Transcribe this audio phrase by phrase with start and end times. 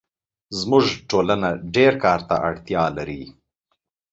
[0.59, 3.23] زموږ ټولنه ډېرکار ته اړتیا لري